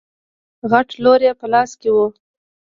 [0.71, 1.97] غټ لور يې په لاس کې و.